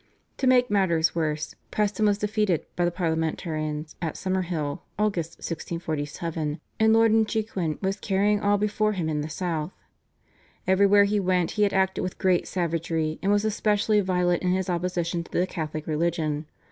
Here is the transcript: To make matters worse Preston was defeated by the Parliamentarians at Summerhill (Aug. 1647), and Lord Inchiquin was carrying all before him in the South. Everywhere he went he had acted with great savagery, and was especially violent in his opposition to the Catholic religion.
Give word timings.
To 0.37 0.47
make 0.47 0.71
matters 0.71 1.13
worse 1.13 1.53
Preston 1.69 2.07
was 2.07 2.17
defeated 2.17 2.65
by 2.75 2.85
the 2.85 2.89
Parliamentarians 2.91 3.95
at 4.01 4.15
Summerhill 4.15 4.79
(Aug. 4.97 5.15
1647), 5.17 6.59
and 6.79 6.91
Lord 6.91 7.11
Inchiquin 7.11 7.77
was 7.83 7.99
carrying 7.99 8.39
all 8.41 8.57
before 8.57 8.93
him 8.93 9.07
in 9.09 9.21
the 9.21 9.29
South. 9.29 9.73
Everywhere 10.65 11.03
he 11.03 11.19
went 11.19 11.51
he 11.51 11.61
had 11.61 11.73
acted 11.73 12.01
with 12.01 12.17
great 12.17 12.47
savagery, 12.47 13.19
and 13.21 13.31
was 13.31 13.45
especially 13.45 14.01
violent 14.01 14.41
in 14.41 14.53
his 14.53 14.71
opposition 14.71 15.23
to 15.23 15.31
the 15.31 15.45
Catholic 15.45 15.85
religion. 15.85 16.47